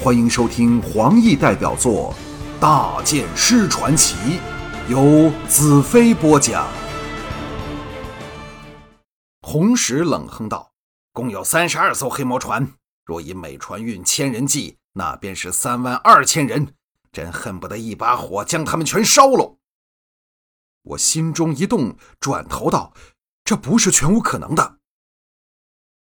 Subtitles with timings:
[0.00, 2.14] 欢迎收听黄奕代表作
[2.60, 4.14] 《大剑师传奇》，
[4.88, 6.68] 由子飞播讲。
[9.42, 10.70] 红石冷哼道
[11.12, 12.74] ：“共有三十二艘黑魔船，
[13.04, 16.74] 若以每船运千人计，那便是三万二千人。
[17.10, 19.58] 真恨不得一把火将他们全烧了。”
[20.82, 22.94] 我心中一动，转头道
[23.42, 24.76] ：“这不是全无可能的。”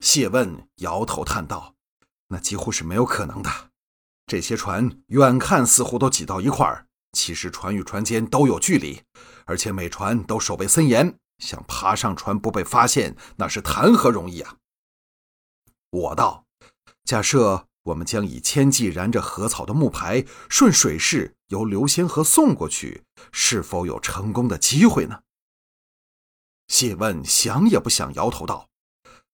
[0.00, 1.74] 谢问摇头叹道
[2.28, 3.50] ：“那几乎是没有可能的。
[4.28, 9.02] 这些船远看似乎都挤到一块儿，其实船与船间都有距离，
[9.46, 14.56] 而且每船都守备森严，想爬上船不被发现，那是谈何容易啊！”
[15.90, 16.44] 我道
[17.04, 25.20] ：“假设我们将以千计燃着禾草的木牌顺水势由流仙河送过去，是否有成功的机会呢？”
[26.68, 28.68] 谢问想也不想，摇头道。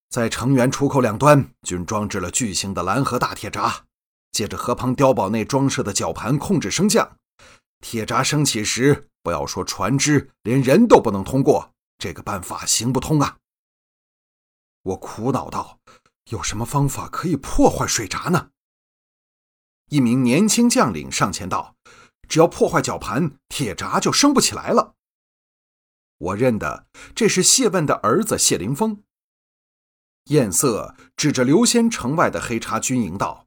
[0.08, 3.86] 在城垣出口两端均装置了巨型的蓝河大铁闸，
[4.34, 7.16] 借着河旁碉堡内装设的绞盘控制升降。
[7.80, 11.72] 铁闸升起时，不要说船只，连人都不能通过。
[11.98, 13.38] 这个办法行不通啊！
[14.82, 15.78] 我苦恼道
[16.30, 18.50] ：“有什么方法可以破坏水闸呢？”
[19.90, 21.76] 一名年轻将领上前道
[22.28, 24.94] ：“只要破坏绞盘，铁闸就升不起来了。”
[26.18, 29.02] 我认得这是谢问的儿子谢凌峰。
[30.24, 33.43] 艳色指着刘仙城外的黑茶军营道：“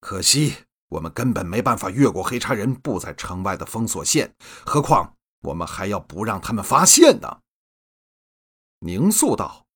[0.00, 0.56] 可惜
[0.88, 4.34] 我们根本没办法越过黑叉人布在城外的封锁线，
[4.66, 7.40] 何况我们还要不让他们发现呢。”
[8.80, 9.66] 宁肃道：“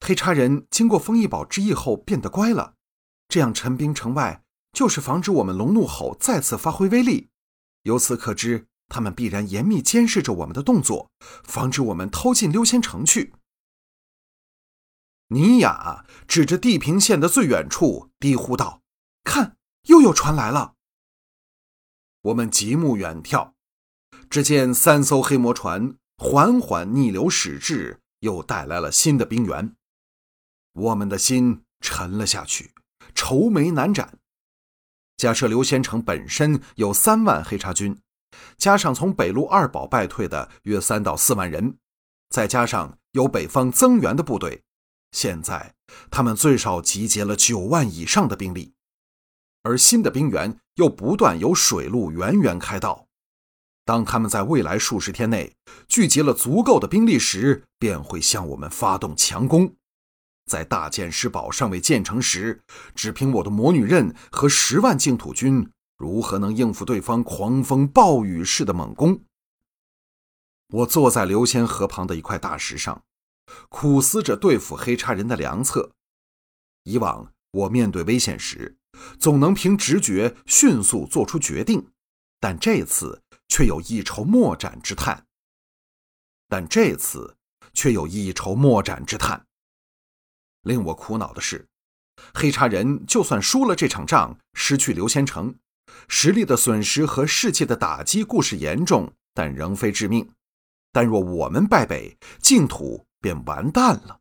[0.00, 2.74] 黑叉人经过封印堡之役后变得乖了，
[3.28, 7.30] 这样陈兵城外，就是防止我们龙怒吼再次发挥威力。
[7.82, 11.10] 由此可知，他们必然严密监视着我们的动作，
[11.42, 13.34] 防止我们偷进溜仙城去。”
[15.28, 18.82] 尼雅指着地平线的最远处，低呼道
[19.24, 20.74] ：“看，又有船来了。”
[22.22, 23.52] 我们极目远眺，
[24.30, 29.74] 只见三艘黑魔船缓缓逆流驶至，又带来了新的兵员。
[30.72, 32.72] 我们的心沉了下去，
[33.14, 34.18] 愁眉难展。
[35.16, 38.00] 假设刘仙成本身有三万黑茶军，
[38.56, 41.76] 加上从北路二堡败退的约三到四万人，
[42.30, 44.62] 再加上有北方增援的部队。
[45.12, 45.74] 现在
[46.10, 48.74] 他们最少集结了九万以上的兵力，
[49.64, 53.08] 而新的兵员又不断由水路源源开道。
[53.84, 55.56] 当他们在未来数十天内
[55.88, 59.74] 聚集了足够的兵力时，便会向我们发动强攻。
[60.46, 62.62] 在大剑师堡尚未建成时，
[62.94, 69.22] 只凭我的魔女刃和十万净土军，如何能应付对方狂风暴雨式的猛攻？
[70.68, 73.02] 我坐在流仙河旁的一块大石上。
[73.68, 75.92] 苦思着对付黑叉人的良策。
[76.84, 78.78] 以往我面对危险时，
[79.18, 81.90] 总能凭直觉迅速做出决定，
[82.40, 85.26] 但这次却有一筹莫展之叹。
[86.48, 87.36] 但这次
[87.72, 89.46] 却有一筹莫展之叹。
[90.62, 91.66] 令我苦恼的是，
[92.34, 95.54] 黑茶人就算输了这场仗，失去刘仙城，
[96.08, 100.30] 实力的损失和士气的打击固是严重，但仍非致命。
[100.92, 103.06] 但若我们败北，净土。
[103.24, 104.20] 便完蛋了。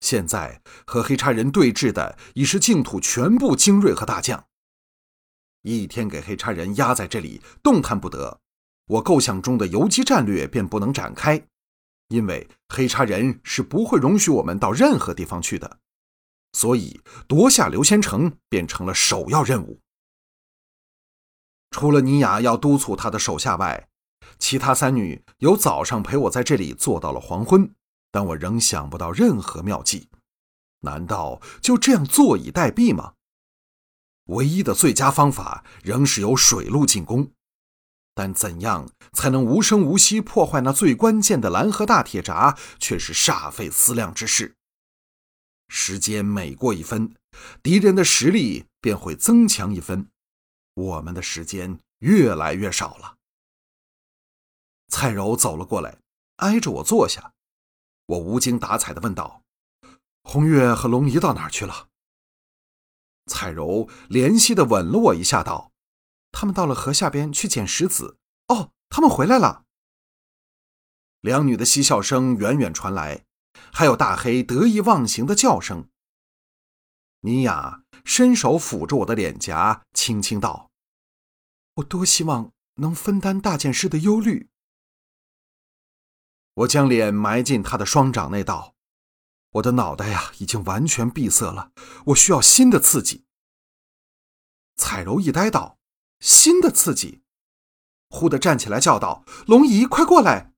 [0.00, 4.46] 现在和黑叉人对峙的已是净土全部精锐和大将，
[5.62, 8.40] 一天给黑叉人压在这里动弹不得，
[8.86, 11.46] 我构想中的游击战略便不能展开，
[12.08, 15.78] 因为黑叉人是不会容许我们到任何地方去的，
[16.52, 19.80] 所以夺下刘仙城便成了首要任务。
[21.70, 23.88] 除了尼雅要督促他的手下外，
[24.38, 27.72] 其他三女由早上陪我在这里坐到了黄昏。
[28.10, 30.08] 但我仍想不到任何妙计，
[30.80, 33.14] 难道就这样坐以待毙吗？
[34.24, 37.32] 唯一的最佳方法仍是由水路进攻，
[38.14, 44.54] 但怎样才能无声无息破坏那最关键的蓝河大铁闸，却是煞费思量之事。
[45.68, 47.14] 时间每过一分，
[47.62, 50.08] 敌人的实力便会增强一分，
[50.74, 53.16] 我们的时间越来越少了。
[54.88, 55.98] 蔡柔走了过来，
[56.36, 57.32] 挨着我坐下。
[58.10, 59.44] 我无精打采地问道
[60.24, 61.88] ：“红月和龙姨到哪儿去了？”
[63.26, 65.70] 彩柔怜惜地吻了我一下，道
[66.32, 68.16] ：“他们到了河下边去捡石子。”
[68.48, 69.64] 哦，他们回来了。
[71.20, 73.26] 两女的嬉笑声远远传来，
[73.72, 75.88] 还有大黑得意忘形的叫声。
[77.20, 80.70] 尼雅伸手抚着我的脸颊，轻轻道
[81.76, 84.48] ：“我多希望能分担大剑师的忧虑。”
[86.60, 88.74] 我将脸埋进他的双掌内，道
[89.52, 91.72] ：“我的脑袋呀，已经完全闭塞了，
[92.06, 93.24] 我需要新的刺激。”
[94.76, 95.78] 彩柔一呆道
[96.20, 97.22] ：“新的刺激！”
[98.10, 100.52] 忽地站起来叫道：“龙姨，快过来！”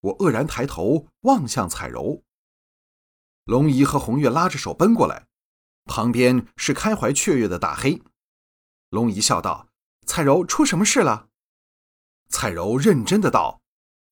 [0.00, 2.22] 我愕然抬头望向彩柔，
[3.44, 5.26] 龙姨和红月拉着手奔过来，
[5.86, 8.00] 旁边是开怀雀跃的大黑。
[8.90, 9.68] 龙姨笑道
[10.06, 11.30] ：“彩柔，出什么事了？”
[12.28, 13.62] 彩柔认真的道：“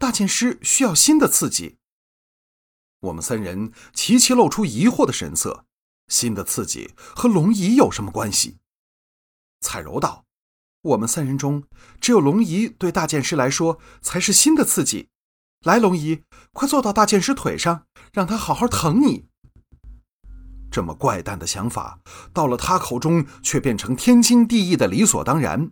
[0.02, 1.76] 大剑师需要新的刺激。”
[2.98, 5.64] 我们三人齐齐露出疑惑的神色。
[6.08, 8.58] 新的刺激和龙姨有什么关系？
[9.60, 10.24] 彩柔道
[10.82, 11.62] ：“我们三人中，
[12.00, 15.08] 只有龙姨对大剑师来说才是新的刺激。
[15.60, 19.28] 来，龙姨，快坐到大剑师腿上，让他好好疼你。”
[20.68, 22.00] 这么怪诞的想法，
[22.32, 25.70] 到了他口中却变成天经地义的理所当然。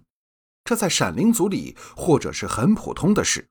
[0.65, 3.49] 这在闪灵族里，或者是很普通的事。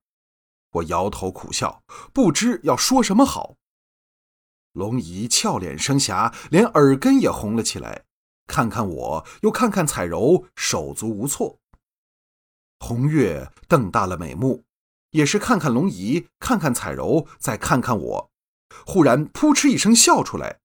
[0.72, 1.84] 我摇头苦笑，
[2.14, 3.56] 不知要说什么好。
[4.74, 8.06] 龙姨俏脸生霞，连耳根也红了起来，
[8.46, 11.58] 看看我，又看看彩柔，手足无措。
[12.80, 14.64] 红月瞪大了美目，
[15.12, 18.32] 也是看看龙姨，看看彩柔，再看看我，
[18.86, 20.60] 忽然扑哧一声笑出来，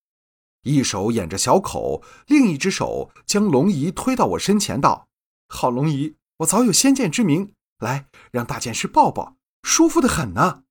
[0.62, 5.09] 一手掩着小口，另一只手将龙姨推到我身前，道
[5.49, 10.63] ：“好龙姨，我早有先见之明，来让大剑师抱抱，舒服的很呢。”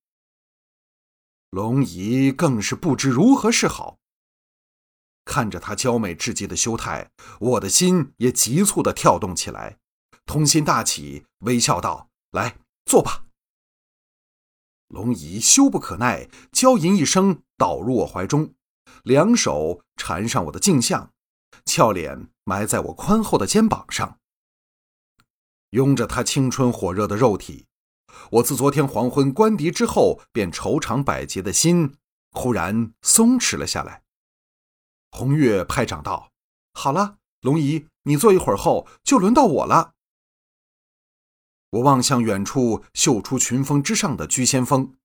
[1.51, 3.99] 龙姨更是不知如何是好。
[5.25, 9.79] 看着她娇美至极的羞态，我的心也急促的跳动起来，
[10.25, 13.25] 童心大起，微笑道：“来，坐吧。”
[14.89, 18.53] 龙姨羞不可耐，娇吟一声，倒入我怀中，
[19.03, 21.13] 两手缠上我的颈项，
[21.65, 24.19] 俏脸埋在我宽厚的肩膀上，
[25.69, 27.67] 拥着她青春火热的肉体。
[28.31, 31.95] 我自昨天黄昏关敌之后，便愁肠百结的心，
[32.31, 34.03] 忽然松弛了下来。
[35.11, 36.31] 红月拍掌道
[36.73, 39.93] ：“好了，龙姨，你坐一会儿后，就轮到我了。”
[41.71, 44.95] 我望向远处秀出群峰之上的居仙峰，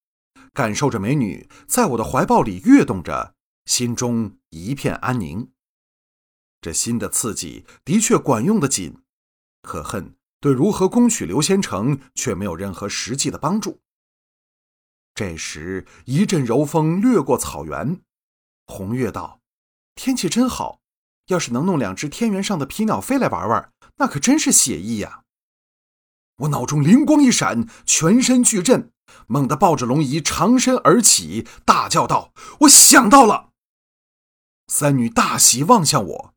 [0.53, 3.35] 感受着美女在我的怀抱里跃动着，
[3.65, 5.51] 心中一片安宁。
[6.61, 9.03] 这新的刺激的确管用的紧，
[9.63, 10.18] 可恨。
[10.41, 13.81] 对如何攻取刘仙城却没有任何实际的帮助。
[15.15, 18.01] 这时，一阵柔风掠过草原，
[18.67, 19.41] 红月道
[19.97, 20.79] ：“天气真好，
[21.27, 25.25] 要是能弄两只天原上的皮鸟飞来玩玩，那可真是写意呀！”
[26.39, 28.93] 我脑中灵光一闪，全身巨震，
[29.27, 33.51] 猛地抱着龙姨长身而起，大叫道：“我想到了！”
[34.69, 36.35] 三女大喜，望向我。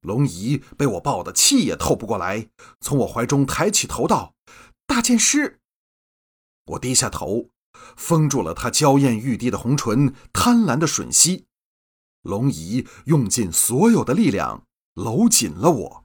[0.00, 2.48] 龙姨被我抱得气也透不过来，
[2.80, 4.34] 从我怀中抬起头道
[4.86, 5.60] ：“大剑师。”
[6.66, 7.48] 我低下头，
[7.96, 11.46] 封住了她娇艳欲滴的红唇，贪婪的吮吸。
[12.22, 16.04] 龙姨用尽所有的力量，搂紧了我。